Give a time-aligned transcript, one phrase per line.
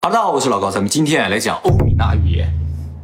[0.00, 2.48] 哈喽，大家好，我是老高，咱们今天来讲欧米娜语言。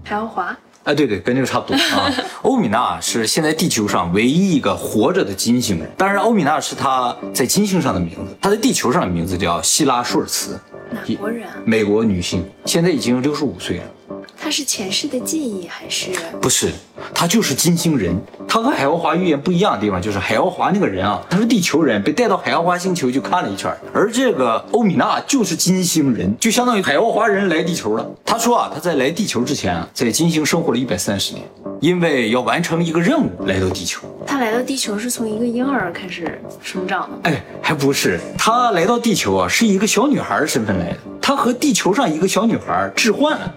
[0.04, 2.08] 海奥华，哎，对对，跟这个差不多啊。
[2.42, 10.56] 欧米娜是现在地球上唯一一个活着的金星人，当然，欧米娜是她在金星上的名字，她在地球上的名字叫希拉舒尔茨，
[10.92, 11.54] 哪国人啊？
[11.64, 13.84] 美国女性，现在已经六十五岁了。
[14.44, 16.10] 他是前世的记忆还是？
[16.38, 16.70] 不是，
[17.14, 18.14] 他就是金星人。
[18.46, 28.06] 他和海奥华预言不一样的地方就是海奥华那个人啊，他是地球人，被带到海奥华星球去看了一圈，而这个欧米娜就是金星人，就相当于海奥华人来地球了。
[28.22, 31.42] 他说啊，他在来地球之前啊，在金星生活了一百三十年，
[31.80, 34.02] 因为要完成一个任务来到地球。
[34.26, 37.30] 他来到地球是从一个婴儿开始生长的？
[37.30, 43.54] 哎，还不是，他来到地球啊，是一个小女孩的身份来的，他和地球上一个小女孩置换了。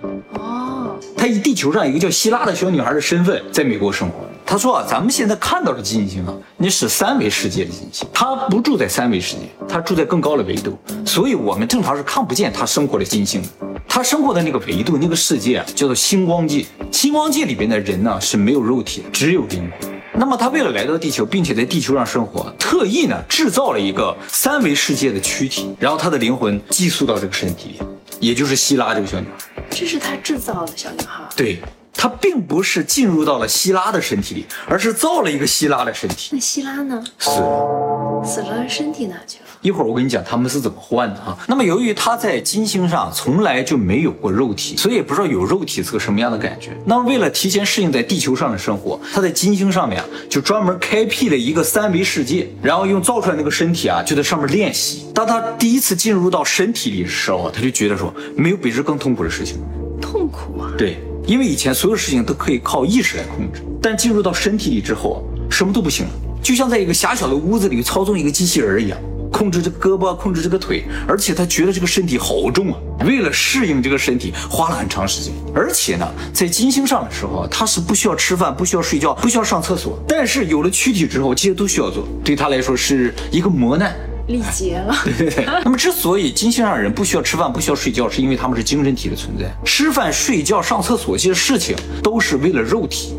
[1.18, 4.16] 他以地球上一个叫希拉的小女孩的身份在美国生活。
[4.46, 13.42] 他说啊，咱们现在看到的金星啊，你是三维世界的金星，他不住在三维世界，他住在更高的维度，所以我们正常是看不见他生活的金星。
[13.90, 19.90] 他生活的那个维度、那个世界叫做星光界，星光界里边的人呢是没有肉体，只有灵魂。
[20.14, 27.80] 那么他为了来到地球，并且在地球上生活，特意呢制造了一个三维世界的躯体，然后他的灵魂寄宿到这个身体里，
[28.20, 29.57] 也就是希拉这个小女孩。
[29.70, 31.24] 这是他制造的小女孩。
[31.36, 31.60] 对，
[31.94, 36.30] 他并不是进入到了希拉的身体里，而是造了一个希拉的身体。
[36.34, 37.04] 那希拉呢？
[37.20, 37.97] 死了。
[38.24, 39.46] 死了，身体哪去了？
[39.62, 41.38] 一会儿我跟你讲他们是怎么换的啊。
[41.48, 46.78] 那么由于他在金星上从来就没有过肉体，所以也不知道有肉体是个什么样的感觉。
[46.86, 55.06] 那么为了提前适应在地球上的生活，他在金星上面啊就专门开辟了一个三维世界，然后用造出来那个身体啊就在上面练习。
[55.14, 59.58] 当他第一次进入到身体里的时候，他就觉得说没有比这更痛苦的事情。
[60.00, 60.72] 痛苦啊！
[60.78, 65.18] 对，因为以前所有事情都可以靠意识来控制，但进入到身体里之后啊，
[65.50, 66.12] 什么都不行了，
[66.48, 68.98] 就像在一个狭小的屋子里操纵一个机器人一样，
[69.34, 72.80] 控制这个胳膊，控制这个腿，而且他觉得这个身体好重啊。
[73.06, 75.34] 为了适应这个身体，花了很长时间。
[75.54, 83.94] 而且呢，在金星上的时候，他是不需要吃饭，不需要睡觉，不需要上厕所，但是有了躯体之后，这些都需要做，对他来说是一个磨难。
[84.30, 84.96] 力竭了。
[85.04, 85.46] 对对对。
[85.66, 89.54] 那么，之所以金星上的人不需要吃饭、不需要睡觉，是因为他们是精神体的存在。
[89.66, 93.18] 吃饭、睡觉、上厕所这些事情都是为了肉体，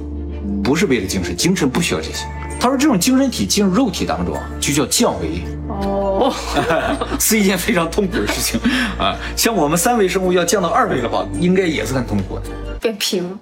[0.64, 1.36] 不是为了精神。
[1.36, 2.24] 精神不需要这些。
[2.60, 5.42] 他说，这种精神体进入肉体当中啊，就叫降维。
[5.68, 6.34] 哦，
[7.20, 8.60] 是一件非常痛苦的事情
[8.98, 9.16] 啊。
[9.36, 12.42] 像我们三维生物要降到二维的话，应该也是很痛苦的。
[12.80, 13.38] 变平，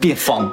[0.00, 0.50] 变方，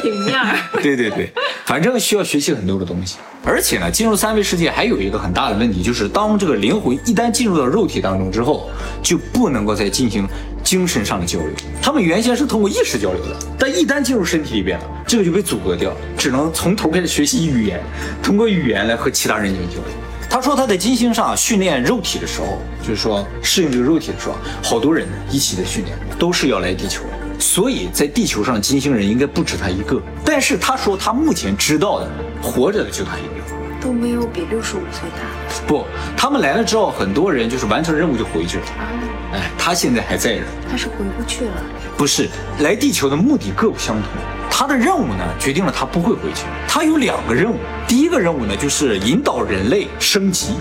[0.00, 0.56] 平面儿。
[0.82, 1.30] 对对对，
[1.66, 3.16] 反正需要学习很多的东西。
[3.42, 8.68] 而且呢，进入三维世界还有一个很大的问题，就是当这个灵魂一旦进入到肉体当中之后，
[9.02, 10.26] 就不能够再进行
[10.70, 11.48] 精神上的交流。
[11.82, 17.80] 他们原先是通过意识交流的，但一旦进入身体里边了，这个就被阻隔掉，只能从头开始学习语言，
[18.22, 19.84] 通过语言来和其他人进行交流。
[20.28, 27.02] 他说他在金星上训练肉体的时候，就是说适应这个肉体的时候，好多人一起在训练，都是要来地球。
[27.40, 30.00] 所以在地球上，金星人应该不止他一个。
[30.24, 32.08] 但是他说他目前知道的
[32.40, 33.39] 活着的就他一个，
[33.80, 35.66] 都没有比六十五岁大的。
[35.66, 35.86] 不，
[36.16, 38.64] 他们来了之后，很多人就是完成任务就回去了。
[38.78, 38.86] 啊，
[39.34, 40.46] 哎，他现在还在这儿。
[40.70, 41.52] 他是回不去了。
[41.96, 42.28] 不是，
[42.60, 44.10] 来地球的目的各不相同。
[44.50, 46.44] 他的任务呢，决定了他不会回去。
[46.68, 50.54] 他有两个任务，第一个任务呢，就是引导人类升级。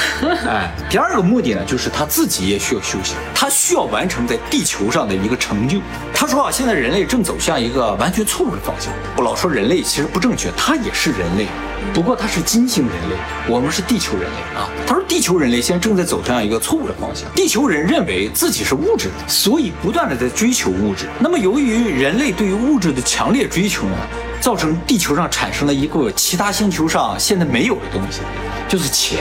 [0.46, 5.78] 哎，第二个目的呢，就是他自己也需要休息，他需要完成在地球上的一个成就。
[6.14, 8.92] 他说啊，现在人类正走向一个完全错误的方向。
[9.16, 11.46] 我老说人类其实不正确，他也是人类，
[11.94, 13.16] 不过他是金星人类，
[13.48, 14.68] 我们是地球人类啊。
[14.86, 17.30] 他说地球人类现在正在走向一个错误的方向。
[17.34, 21.06] 地球人认为自己是物质的，所以不断的在追求物质。
[21.18, 23.96] 那么由于人类对于物质的强烈追求呢，
[24.40, 28.20] 造成地球上产生了一个其他星球上现在没有的东西，
[28.68, 29.18] 就是钱。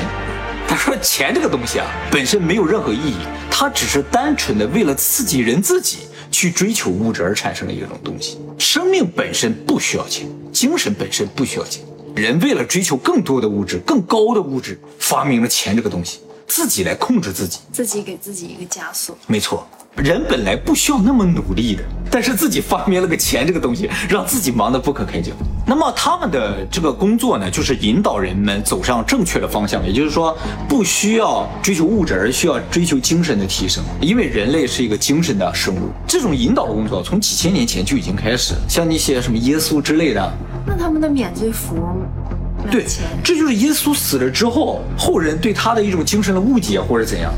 [0.70, 3.18] 他说：“钱这个东西啊，本身没有任何意义，
[3.50, 8.38] 它只是单纯的为了刺激人自己去追求物质而产生的一种东西。
[8.60, 11.84] 生命本身不需要钱，精神本身不需要钱。
[12.16, 19.18] 人为了追求更多的物质、更高的物质，发明了钱这个东西，自己来控制自己，自己给自己一个枷锁。
[19.26, 19.68] 没错。”
[20.00, 25.32] 人本来不需要那么努力的，但是自己发明了个钱这个东西，让自己忙得不可开交。
[25.68, 30.36] 那么他们的这个工作呢，就是引导人们走上正确的方向，也就是说，
[30.68, 33.84] 不需要追求物质，而需要追求精神的提升。
[34.00, 38.60] 因为人类是一个精神的生物，这种引导的工作从几千年前就已经开始了。
[38.68, 40.34] 像那些什么耶稣之类的，
[40.66, 41.76] 那他们的免罪符，
[42.72, 42.86] 对，
[43.24, 47.32] 这就是耶稣死了之后，后人对他的一种精神的误解或者怎样。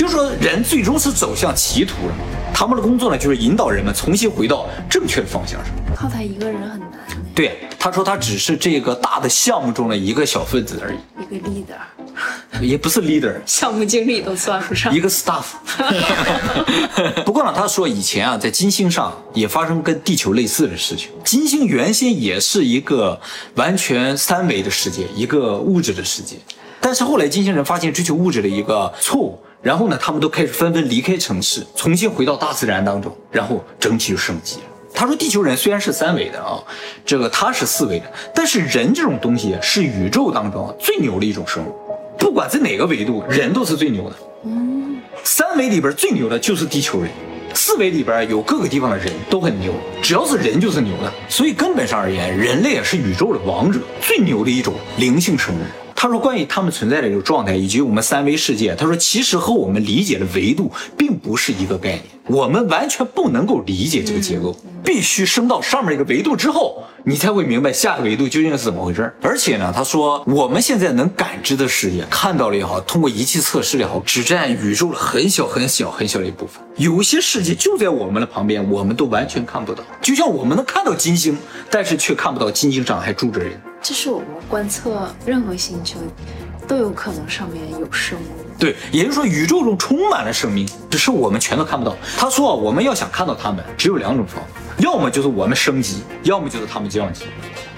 [0.00, 2.14] 就是说，人最终是走向歧途了。
[2.54, 5.74] 他们的工作呢，就是引导人们重新回到正确的方向上。
[5.94, 6.90] 靠他一个人很难。
[7.34, 10.96] 对，他说他只是这个大的项目中的一个小分子而已。
[11.36, 12.62] 一个 leader。
[12.62, 15.00] 也不是 leader，项目经理都算不上一。
[15.00, 15.44] 个 staff。
[17.26, 21.10] 不过呢，他说以前啊，在金星上也发生跟地球类似的事情。
[21.22, 23.20] 金星原先也是一个
[23.54, 26.36] 完全三维的世界，一个物质的世界。
[26.80, 34.62] 但是后来金星人发现追求物质的一个错误，然后呢，他们都开始纷纷离开城市，重新回到大自然当中，然后整体就升级了。
[34.94, 36.62] 他说，地球人虽然是三维的啊，
[37.04, 41.74] 这个他是四维的，但是人这种东西是宇宙当中最牛的一种生物，
[42.18, 44.16] 不管在哪个维度，人都是最牛的。
[45.22, 47.10] 三维里边最牛的就是地球人，
[47.52, 49.72] 四维里边有各个地方的人都很牛，
[50.02, 51.12] 只要是人就是牛的。
[51.28, 55.58] 所以根本上而言，人类也是宇宙的王者，最牛的一种灵性生物。
[56.02, 69.14] 他说，关于他们存在的这个状态以及我们三维世界，他说其实和我们理解的维度并不是一个概念，我们完全不能够理解这个结构，必须升到上面一个维度之后，你才会明白下个维度究竟是怎么回事儿。
[69.20, 76.62] 而且呢，他说我们现在能感知的世界，看到了也好，通过仪器测试也好，只占宇宙的很小很小很小的一部分。
[76.78, 79.84] 有些世界就在我们的旁边，我们都完全看不到。
[80.00, 81.36] 就像我们能看到金星，
[81.70, 83.52] 但是却看不到金星上还住着人。
[83.82, 85.98] 这是我们观测任何星球
[86.68, 88.24] 都有可能上面有生物。
[88.58, 91.96] 对，也就是说，宇宙中充满了生命，只是我们全都看不到。
[92.18, 94.48] 他说，我们要想看到他们，只有两种方法，
[94.78, 97.24] 要么就是我们升级，要么就是他们降级。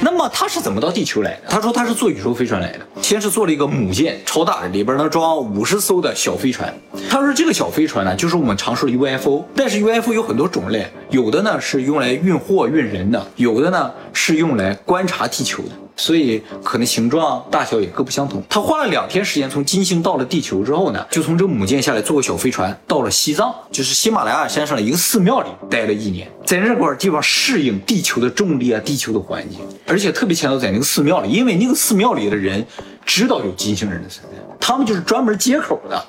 [0.00, 1.42] 那么他是怎么到地球来的？
[1.48, 6.74] 他说他是坐宇宙飞船来的，先是坐了一个母舰，超大的，里边能装五十艘的小飞船。
[7.08, 15.68] 他说这个小飞船呢，就是我们常说的 UFO，但是 UFO 有很多种类，有的呢是用来运货运人的，有的呢是用来观察地球的。
[16.02, 18.42] 所以可能形状大小也各不相同。
[18.48, 32.66] 他花了两天时间从金星到了地球之后呢，就从这个母舰下来，坐个小飞船到了西藏，就是喜马拉雅山上的一个寺庙里待了一年，在那块地方适应地球的重力啊，地球的环境，而且特别强调在那个寺庙里，因为那个寺庙里的人
[33.06, 36.04] 知道有金星人的存在，他们就是专门接口的。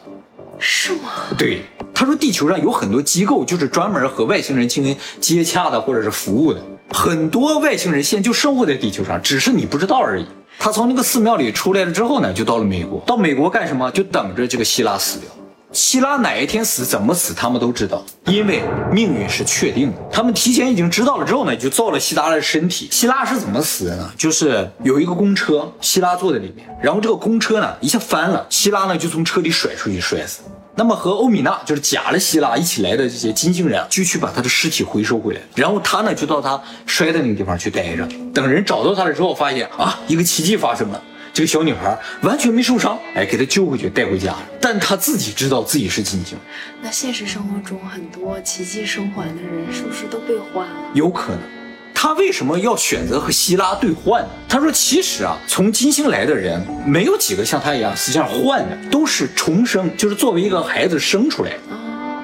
[0.58, 1.12] 是吗？
[1.38, 1.62] 对，
[1.94, 6.60] 他说地球上有很多机构，就是专门和外星人进行接洽的，或者是服务的。
[6.94, 10.26] 很多外星人现在就生活在地球上，只是你不知道而已。
[10.60, 13.02] 他从那个寺庙里出来了之后呢，就到了美国。
[13.08, 13.90] 到美国干什么？
[13.92, 15.28] 就等着这个希拉死掉。
[15.72, 18.62] 希拉哪一天死，怎么死，他们都知道，因为
[18.92, 19.98] 命运是确定的。
[20.12, 22.88] 他们提前已经知道了之后呢，就造了希拉的身体。
[22.92, 24.14] 希拉是怎么死的呢？
[24.16, 30.42] 就是有一个公车，希拉坐在里面，然后这个公车呢一下翻了，希拉呢就从车里甩出去，摔死。
[30.76, 41.00] 那么和欧米娜就是假了希腊一起来的这些金星人啊，就去把他的尸体回收回来，然后他呢就到他摔的那个地方去待着，等人找到他了之后，发现啊一个奇迹发生了，
[41.32, 46.38] 这个小女孩完全没受伤，哎，给她救回去带回家了，但她自己知道自己是金星，
[46.82, 50.76] 那现实生活中很多奇迹生还的人，是不是都被换了？
[50.96, 51.63] 有可能。
[52.04, 54.30] 他为什么要选择和希拉兑换呢？
[54.50, 61.58] 他说：“其实啊，从金星来的人没有几个像他一样实际上换的，都是重生，就是作为一个孩子生出来的，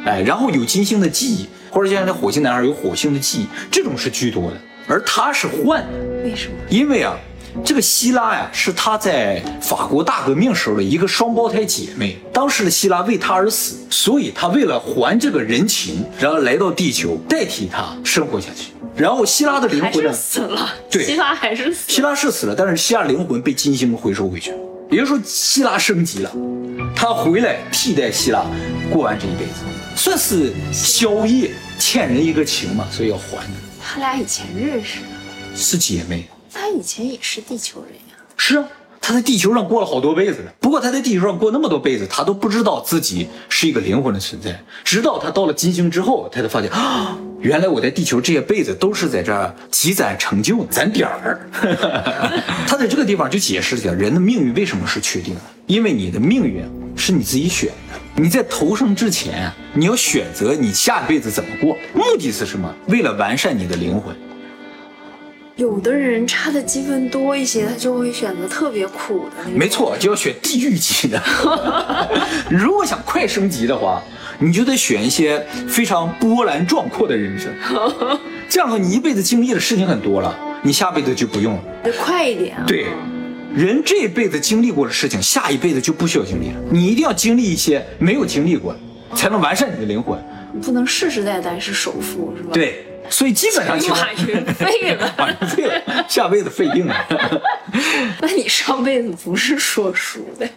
[0.05, 4.57] 哎，然后有金星的记忆，或者像那火星男孩有火星的记忆，这种是居多的。
[4.85, 6.55] 而他是换的，为什么？
[6.69, 7.15] 因为啊，
[7.63, 20.11] 这个希拉呀是他在法国大革命时候的一个双胞胎姐妹，当时的希拉为他而死，所以他为了还这个人情，然后来到地球代替他生活下去。”然后希拉的灵魂呢？
[20.11, 20.75] 死了？
[20.91, 24.51] 对希拉还是死了希拉是死了，但是希拉灵魂被金星回收回去，
[24.91, 26.31] 也就是说希拉升级了，
[26.93, 28.45] 他回来替代希拉
[28.91, 29.61] 过完这一辈子，
[29.95, 33.53] 算是宵夜，欠人一个情嘛，所以要还的。
[33.81, 35.07] 他俩以前认识的，
[35.55, 38.15] 是姐妹，他以前也是地球人呀。
[38.35, 38.65] 是啊，
[38.99, 40.53] 他在地球上过了好多辈子了。
[40.59, 51.39] 不过他在地球上过那么多辈子，他都不知道自己是一个灵魂的存在，直到他到了金星之后，他才发现啊，原来我在地球这些辈子都是在这儿积攒成就、攒点儿。
[52.67, 56.63] 他在这个地方就解释了人的命运为什么是确定的，因为你的命运
[56.97, 58.21] 是你自己选的。
[58.21, 62.73] 你在投生之前，你要选择你下辈子怎么过，目的是什么？
[62.87, 64.13] 为了完善你的灵魂。
[65.59, 69.53] 有的人差的积分多一些，他就会选择特别苦的那种。
[69.59, 71.21] 没错，就要选地狱级的。
[72.49, 74.01] 如果想快升级的话，
[74.39, 77.51] 你就得选一些非常波澜壮阔的人生。
[78.47, 81.63] 这样的话，你一辈子经历的事情很多了，你下辈子就不用了。
[81.83, 82.63] 得快一点啊。
[82.65, 82.85] 对，
[83.53, 86.55] 人这一辈子经历过的事情，下一辈子就不需要经历了。
[86.71, 88.73] 你一定要经历一些没有经历过，
[89.13, 90.17] 才能完善你的灵魂。
[90.61, 92.51] 不能世世代代是首富，是吧？。
[92.53, 96.95] 对，所以基本上情况马云废了，马云废了，下辈子废定了。
[98.21, 100.47] 那你上辈子不是说书的？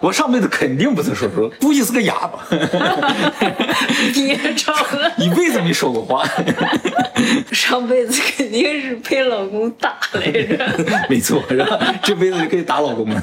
[0.00, 2.44] 我上辈子肯定不是说书，估计是个哑巴，
[4.12, 6.28] 别吵了， 一辈子没说过话。
[7.52, 11.06] 上辈子肯定是被老公打来着。
[11.08, 11.94] 没错，是吧？
[12.02, 13.22] 这辈子就可以打老公了。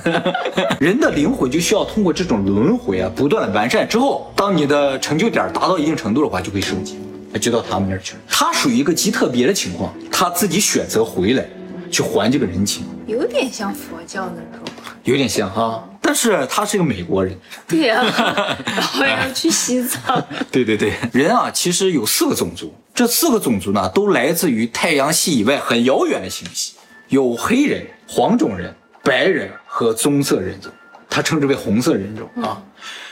[0.79, 6.99] 人的灵魂就需要通过这种轮回啊，不断的完善之后，当你的成就点达到一定程度的话，就可以升级，
[7.39, 8.19] 就到他们那儿去了。
[8.27, 11.45] 他属于一个极特别的情况，他自己选择回来
[11.91, 14.65] 去还这个人情，有点像佛教那种。
[15.03, 15.87] 有点像哈。
[16.01, 17.33] 但是他是个美国人，
[17.67, 18.03] 对呀、
[18.65, 20.21] 然后要去西藏。
[20.51, 26.73] 对对对，人啊，其实有四个种族，这四个种族呢，都来自于太阳系以外很遥远的星系，
[27.07, 30.71] 有黑人、黄种人、白人和棕色人种，
[31.09, 32.61] 他称之为红色人种啊。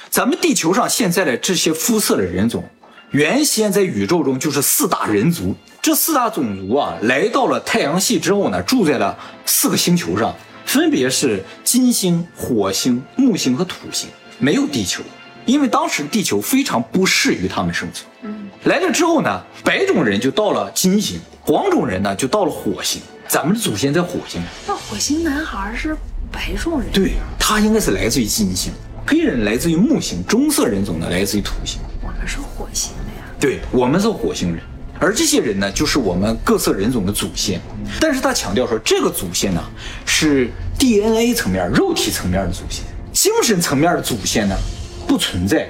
[0.10, 2.64] 咱们地球上现在的这些肤色的人种，
[3.12, 5.54] 原先在宇宙中就是四大人族。
[5.82, 10.34] 这四大种族啊，来到了太阳系之后呢，住在了四个星球上，
[10.66, 14.08] 分别是金星、火星、木星和土星，
[14.40, 15.04] 没有地球，
[15.46, 18.08] 因为当时地球非常不适于他们生存。
[18.22, 23.02] 嗯来了之后呢，白种人就到了金星，黄种人呢就到了火星。
[23.28, 25.98] 咱们的祖先在火星，那火星男孩是
[26.32, 28.72] 白种人，对，他应该是来自于金星，
[29.06, 31.82] 黑人来自于木星，棕色人种呢来自于土星。
[32.04, 32.92] 我们是火星。
[33.42, 34.62] 对我们是火星人，
[35.00, 37.60] 而这些人呢，就是我们各色人种的祖先。
[38.00, 39.60] 但是他强调说，这个祖先呢
[40.06, 44.56] 是 DNA 层面、肉体层面的祖先，精神层面的祖先呢
[45.08, 45.68] 不存在，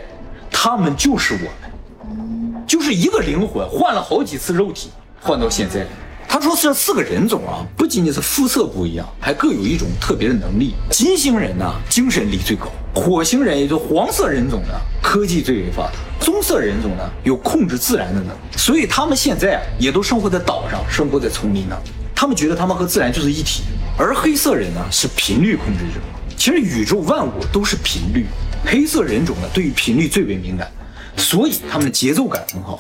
[0.51, 4.89] 他们就是我们，就是一个灵魂换了好几次肉体，
[5.21, 5.87] 换到现在。
[6.27, 10.73] 他说这四个人种啊，不仅仅是肤色不一样，还各有一种特别的能力。
[10.89, 18.39] 金星人呢，精神力最高；火星人，也就黄色人种呢，科技最为发达；棕色人种呢，有控制自然的能力。
[18.55, 21.75] 所以他们现在啊，也都生活在岛上，生活在丛林呢。
[22.15, 23.63] 他们觉得他们和自然就是一体。
[23.97, 25.99] 而黑色人呢，是频率控制者。
[26.37, 28.25] 其实宇宙万物都是频率，
[28.65, 30.71] 黑色人种呢，对于频率最为敏感，
[31.17, 32.77] 所以他们的节奏感很好。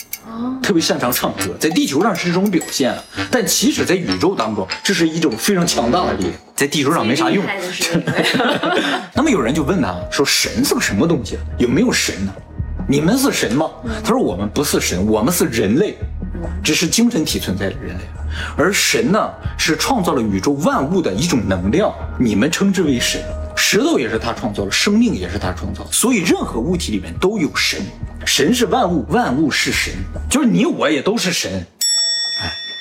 [0.63, 7.43] 特别擅长唱歌，在地球上是这种表现啊，但其实，在宇宙当中，这是一种非常强大的力量，在地球上没啥用
[9.13, 11.37] 那么有人就问他说：“神是个什么东西？
[11.57, 12.33] 有没有神呢？
[12.91, 13.71] 你们是神吗？”
[14.03, 15.95] 他说：“我们不是神，我们是人类，
[16.61, 18.03] 只是精神体存在的人类。
[18.57, 23.21] 而神呢，是创造了宇宙万物的一种能量，你们称之为神。
[23.55, 27.79] 石头也是他创造的，生命也是他创造的，所以任何物体里面都有神。
[28.25, 29.93] 神是万物，万物是神，
[30.29, 31.65] 就是你我也都是神。”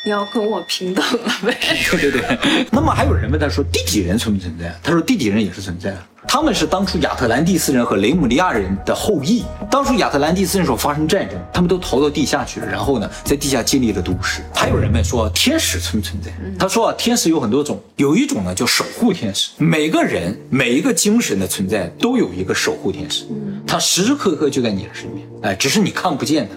[0.02, 1.56] 你要跟我平等了呗？
[1.92, 2.38] 对对对。
[2.70, 4.74] 那么还有人问他说，地底人存不存在？
[4.82, 6.02] 他说地底人也是存在的。
[6.26, 9.42] 他们是当初亚特兰蒂斯人和雷姆利亚人的后裔。
[9.70, 14.40] 当初亚特兰蒂斯人所发生战争，他们都逃到地下去了，然后呢，在地下建立了都市。
[14.54, 16.30] 还有人问说，天使存不存在？
[16.58, 19.50] 他说啊，天使有很多种，有一种呢叫守护天使。
[19.58, 23.24] 每个人每一个精神的存在都有一个守护天使，
[23.66, 26.54] 他时时刻刻就在你的身边，哎，只是你看不见他。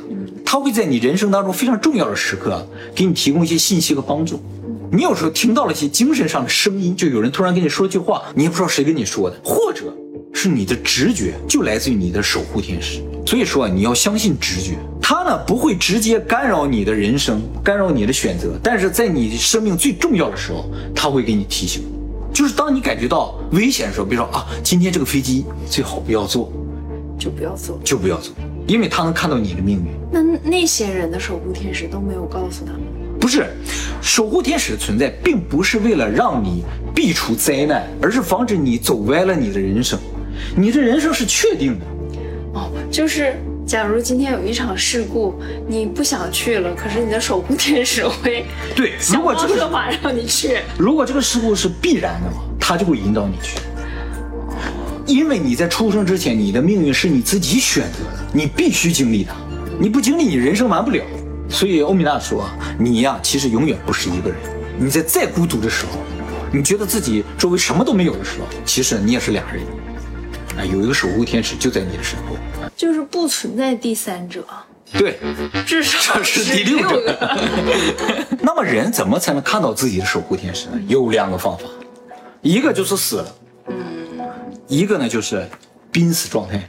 [0.54, 4.40] 他会在你人生当中非常重要的时刻啊，给你提供一些信息和帮助。
[4.92, 9.92] 你有时候听到了一些精神上的声音，就有人突然跟你说句话，你也不知道谁跟你说的，或者
[10.32, 13.02] 是你的直觉就来自于你的守护天使。
[13.26, 21.82] 所以说啊，你要相信直觉，它呢不会直接干扰你的人生，干扰你的选择，但是在你生命最重要的时候，它会给你提醒。
[22.32, 26.54] 就是当你感觉到危险的时候，比如说啊，今天这个飞机最好不要坐，
[27.18, 27.80] 就不要坐。
[27.84, 28.32] 就不要坐，
[28.68, 29.92] 因为他能看到你的命运。
[30.12, 32.88] 那那些人的守护天使都没有告诉他们吗？
[33.20, 33.48] 不是，
[34.02, 39.98] 守护天使的存在，并不是为了让你避除灾难，而是防止你走歪了你的人生。
[40.58, 41.86] 你的人生是确定的，
[42.54, 45.36] 哦，就是假如今天有一场事故，
[45.68, 48.94] 你不想去了，可是你的守护天使会对。
[49.14, 50.58] 如果这个方设法让你去。
[50.78, 53.58] 如果这个事故是必然的嘛，他就会引导你去。
[55.06, 59.36] 因为你在出生之前，你的命运是你自己选择的，你必须经历它，
[59.80, 61.04] 你不经历，你人生完不了。
[61.50, 64.38] 所以欧米娜说，你呀，其实永远不是一个人。
[64.80, 66.00] 你在再孤独的时候，
[66.52, 69.62] 你觉得自己周围什么都没有的时候，其实你也是俩人。
[70.58, 72.36] 哎，有一个守护天使就在你的身后。
[72.76, 74.46] 就是不存在第三者，
[74.94, 75.20] 对，
[75.66, 77.28] 至少是第六个。
[78.42, 80.80] 那么人怎么才能看到自己的守护天使呢？
[80.88, 81.66] 有两个方法，
[82.42, 83.36] 一个就是死了，
[84.74, 85.48] 一个呢就是
[85.92, 86.60] 濒死状态。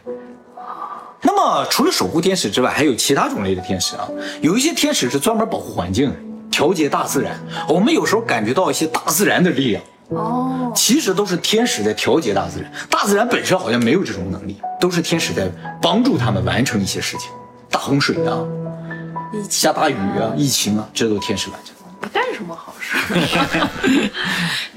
[1.23, 4.07] 那么除了守护天使之外，还有其他种类的天使啊。
[4.43, 6.17] 有一些天使是专门保护环境的，
[6.51, 7.41] 调节大自然。
[7.67, 12.71] 我们有时候感觉到一些大自然的力量，哦，其实都是天使在调节大自然。
[12.91, 17.31] 大自然本身好像没有这种能力，都是天使在帮助他们完成一些事情。
[17.71, 18.45] 大洪水啊，
[19.49, 21.75] 下大雨啊，疫情啊，这都天使完成。
[22.03, 23.69] 没干什么好事儿。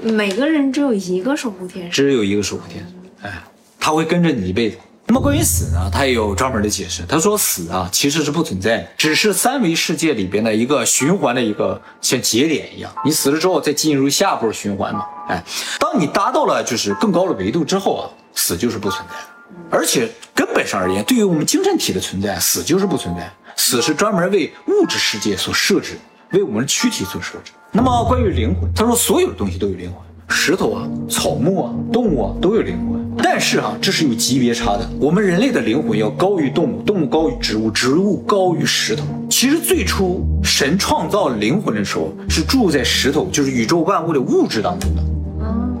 [0.00, 3.42] 每个人只有一个守护天使，只有一个守护天使，哎，
[3.78, 4.76] 他会跟着你一辈子。
[5.06, 7.02] 那么关于死呢，他也有专门的解释。
[7.08, 12.92] 他说死啊其实是不存在的，只是三维世界里边的一个循环的一个像节点一样。
[13.04, 15.04] 你死了之后再进入下一波循环嘛。
[15.28, 15.42] 哎，
[15.80, 19.22] 当你达到了就是更高的维度之后啊，死就是不存在的。
[19.70, 23.32] 而且根本上而言，对于我们精神体的存在，死就是不存在。
[23.56, 25.98] 死是专门为物质世界所设置，
[26.32, 27.52] 为我们躯体所设置。
[27.72, 32.97] 那么关于灵魂，他说所有的东西都有灵魂，石头啊、草木啊、动物啊都有灵魂。
[33.22, 34.88] 但是啊，这是有级别差的。
[35.00, 39.04] 我们人类的灵魂要高于动物，动物高于植物，植物高于石头。
[39.28, 45.02] 其实最初神创造灵魂的时候，是住在石头，就是宇宙万物的物质当中的，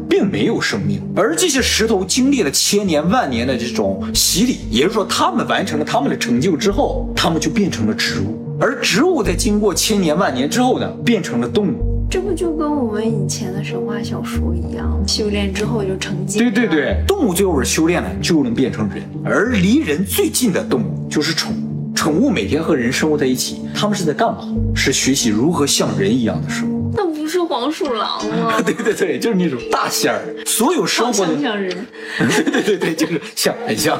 [0.08, 1.00] 并没有生命。
[1.16, 8.38] 而这些石头经历了千年万年的这种洗礼，也就是说，他们完成了他们的成就之后，他们就变成了植物。
[8.60, 11.87] 而植物在经过千年万年之后呢，变成了动物。
[12.10, 16.38] 这不就跟我们以前的神话小说一样，修炼之后就成精。
[16.38, 21.94] 对对对，动物最后是修炼了就能变成人，而离人最近的动物就是宠物。
[21.94, 24.38] 宠物每天和人生活在一起，他们是在干嘛？
[24.74, 26.77] 是学习如何像人一样的生活。
[26.94, 28.60] 那不是黄鼠狼吗？
[28.64, 30.20] 对对对，就是那种大仙儿。
[30.46, 31.86] 所有生活的像像人，
[32.18, 33.98] 对对对对，就是像很像，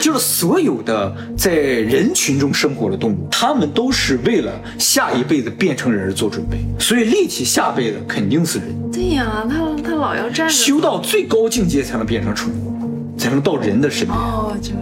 [0.00, 14.16] 就是所有的在人群中生活的动物，他们都是为了下一辈子变成人而做准备，所以立起下辈子肯定是人，对呀，他他老要站着修到最高境界才能变成宠物，才能到人的身边。
[14.16, 14.72] 哦，就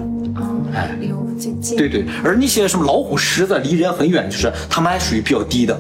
[0.40, 1.76] 哦，哎离我们最近。
[1.76, 5.78] 对对，而那些什么老虎、狮子离人很远，就是他们还属于比较低的。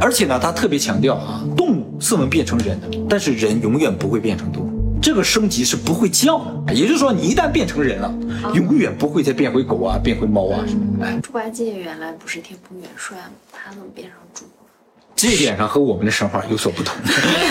[0.00, 4.70] 嗯，而且呢，他特别强调啊，动物是能变成人的，但是人永远不会变成动物。
[5.02, 8.12] 这个升级是不会降的，也就是说，你一旦变成人了，
[8.54, 11.04] 永远不会再变回狗啊，变回猫啊什么。
[11.04, 13.24] 哎，猪八戒原来不是天蓬元帅吗？
[13.52, 14.44] 他怎么变成猪？
[15.16, 16.94] 这一点上和我们的神话有所不同。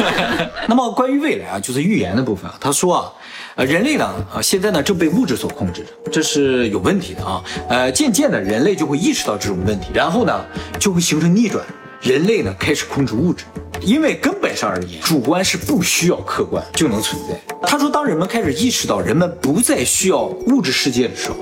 [0.67, 3.13] 那么关于未来啊，就是预言的部分啊，他说啊，
[3.55, 7.43] 呃，人类呢啊，现在呢正被物质所控制着，这是有问题的啊。
[7.67, 10.45] 呃，渐渐的，人类就会意识到这种问题，然后呢，
[10.79, 11.63] 就会形成逆转，
[12.01, 13.45] 人类呢开始控制物质。
[13.81, 17.39] 因为根本上而言，主观是不需要客观就能存在。
[17.61, 21.37] 他说，当人们开始意识到人们不再需要物质世界的时候，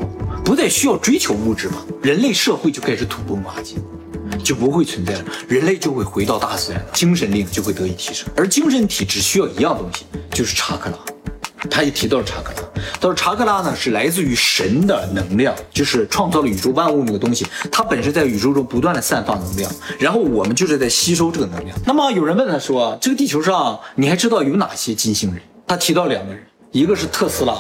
[0.45, 3.75] 不再需要追求物质嘛，人类社会就开始土崩瓦解。
[4.43, 8.27] 就不会存在了，人类就会回到大自然，精神力就会得以提升。
[8.35, 10.97] 而精神体只需要一样东西，就是查克拉。
[11.69, 21.77] 他也提到了查克拉，他说查克拉呢是来自于神的能量，就是创造了宇宙万物那个东西，它本身在宇宙中不断的散发能量，然后我们就是在吸收这个能量。
[21.85, 25.41] 那么有人问他说，这个地球上你还知道有哪些金星人？
[25.65, 27.55] 他提到两个人，一个是特斯拉，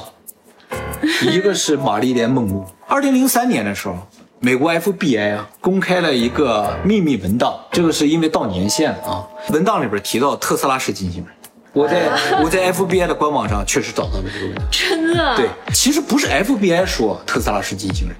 [1.31, 2.65] 一个是玛丽莲梦露。
[2.87, 3.97] 二零零三年的时候。
[4.39, 9.27] 美国 FBI 啊公开了一个秘密文档，这个是因为到年限了啊。
[9.49, 11.33] 文档里边提到特斯拉是金星人，
[11.73, 12.09] 我在
[12.43, 14.61] 我在 FBI 的官网上确实找到了这个问题。
[14.71, 15.35] 真的？
[15.35, 18.15] 对，其实不是 FBI 说特斯拉是机器人，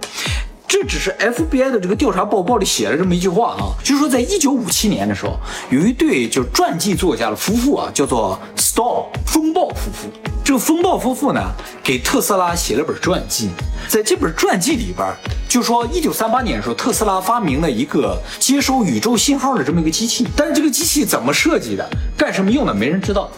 [0.67, 5.37] 这只是 FBI 的这个调查报告里写了这么一句话啊，就是说在一九五七年的时候，
[5.71, 10.09] 有一对就传记作家的夫妇啊，叫做 Storm 风暴夫妇。
[10.47, 11.41] 这个风暴夫妇呢，
[11.83, 13.49] 给特斯拉写了本传记，
[13.89, 15.05] 在这本传记里边，
[15.45, 23.29] 就说一九三八年的时候，特斯拉发明了一个接收宇宙信号的这么一个机器，但是这个机器怎么设计的，干什么用的，没人知道。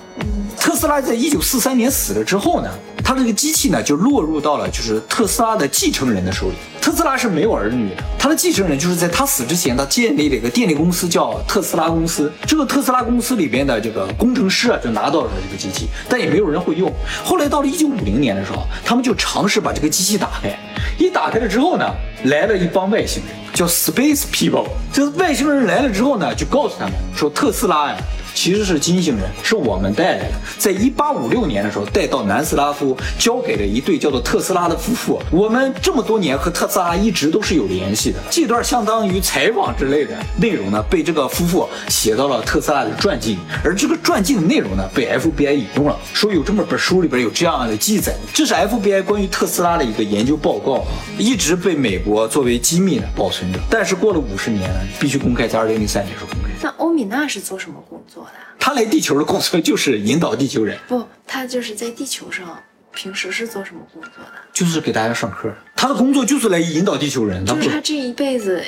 [0.56, 2.70] 特斯拉在一九四三年死了之后呢，
[3.10, 6.54] 他这个机器呢就落入到了就是特斯拉的继承人的手里。
[6.80, 12.32] 特斯拉是没有儿女的，他的继承人就是在他死之前，他建立了一个电力公司叫特斯拉公司。
[12.46, 16.94] 这个特斯拉公司里边的这个工程师啊，就拿到了这个机器，但也没有人会用。
[17.26, 20.56] 后来到了一九五零年的时候，他们就尝试把这个机器打开。
[21.00, 21.86] 一打开了之后呢，
[22.26, 24.68] 来了一帮外星人，叫 Space People。
[24.94, 27.98] 这外星人来了之后呢，就告诉他们说，特斯拉呀。
[28.42, 30.32] 其实是金星人，是我们带来的。
[30.58, 35.22] 在一八五六年的时候，带到南斯拉夫，交给了一对叫做特斯拉的夫妇。
[35.30, 38.20] 我们这么多年和特斯拉一直都是有联系的。
[38.32, 43.38] 这段相当于采访之类的内容呢，被这个夫妇写到了特斯拉的传记。
[43.62, 48.16] 而这个传记的内容呢，被 FBI 引用了，说有这么本书里边有这样的记载。
[48.34, 50.86] 这是 FBI 关于特斯拉的一个研究报告，
[51.18, 53.60] 一直被美国作为机密的保存着。
[53.70, 56.49] 但是过了五十年，必须公开，在二零零三年时候公开。
[56.62, 58.32] 那欧米娜是做什么工作的？
[58.60, 62.62] 他来地球的工作就是引导地球人，不，他就是在地球上，
[62.94, 64.32] 平时是做什么工作的？
[64.52, 65.50] 就是给大家上课。
[65.76, 68.62] 他的工作就是来引导地球人，就是他这一辈子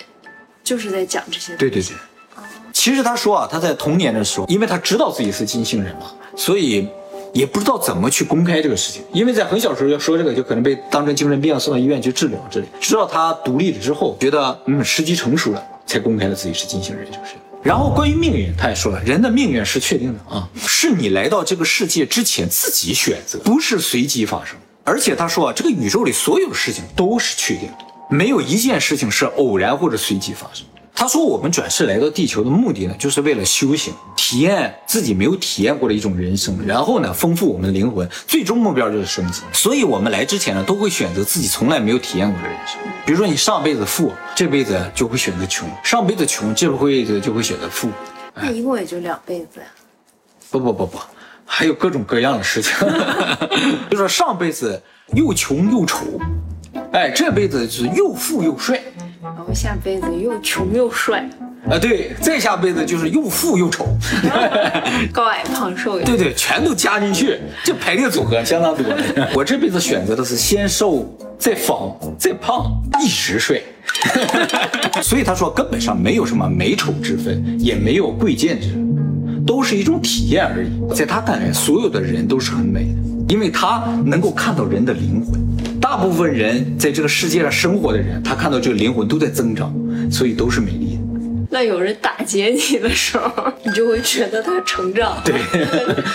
[0.64, 1.56] 就是在讲这些。
[1.58, 1.96] 对对对。
[2.72, 6.88] 其实他说啊，他在童年的时候，因为他知道自己是金星人嘛，所以
[7.34, 9.04] 也不知道怎么去公开这个事情。
[9.14, 12.66] 因为在很小时候要说这个，就可能被当成精神病送到医院去治疗之类。
[12.80, 17.34] 直到他独立了之后，觉得嗯时机成熟了，才公开了自己是金星人这个事。
[17.64, 24.56] 然后关于命运，他也说了，人的命运是确定的啊，是你来到这个世界之前自己选择，不是随机发生。
[24.84, 27.78] 而且他说啊，这个宇宙里所有事情都是确定的，
[28.10, 30.66] 没有一件事情是偶然或者随机发生。
[30.94, 39.42] 他说我们转世来到地球的目的呢，就是为了修行，体验自己没有体验过的一种人生，然后呢，丰富我们的灵魂，最终目标就是升级。
[39.52, 42.80] 所以我们来之前呢，都会选择自己从来没有体验过的人生。
[43.06, 47.90] 比如说你上辈子富，这辈子就会选择穷；上辈子穷，这辈子就会选择富。
[48.36, 49.66] 那一共也就两辈子呀。
[50.52, 51.00] 不不不不，
[51.46, 52.74] 还有各种各样的事情。
[53.90, 54.80] 就说上辈子
[55.16, 56.06] 又穷又丑，
[56.92, 58.80] 哎，这辈子是又富又帅。
[59.24, 61.30] 然后下辈子又穷又帅，
[61.70, 63.86] 啊，对，再下辈子就是又富又丑，
[65.14, 68.84] 高矮胖瘦，对对，全都加进去，这排列组合相当多。
[69.36, 71.06] 我这辈子选择的是先瘦
[71.38, 72.66] 再方再胖，
[73.00, 73.62] 一直帅。
[75.04, 80.72] 所以他说，根本上没有什么美丑之分，也没有贵贱之分，都是一种体验而已。
[80.96, 85.40] 在他看来，所有的人都是很美的，因为他能够看到人的灵魂。
[85.92, 89.76] 大部分人在这个世界上生活的人，他看到这个灵魂都在增长，
[90.10, 91.02] 所以都是美丽的。
[91.50, 95.22] 那有人打劫你的时候，你就会觉得他成长。
[95.26, 95.36] 对，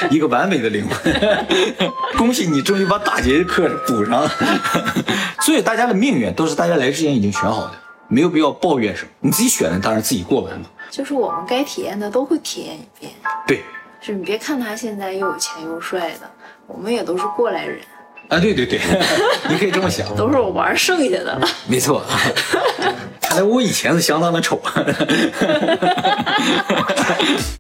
[0.09, 1.13] 一个完美的灵魂。
[2.17, 4.31] 恭喜你，终于把打劫的课补上了。
[5.43, 7.73] 所以大家的命运都是大家来之前已经选好的，
[8.09, 9.11] 没有必要抱怨什么。
[9.21, 10.65] 你自己选的，当然自己过完嘛。
[10.91, 13.13] 就是我们该体验的都会体验一遍。
[13.47, 13.61] 对，
[14.01, 16.31] 是你别看他现在又有钱又帅的，
[16.67, 17.79] 我们也都是过来人。
[18.29, 18.81] 啊，对对对，
[19.49, 21.49] 你可以这么想，都是我玩剩下的了。
[21.69, 22.03] 没错，
[23.21, 24.61] 看来我以前是相当的丑。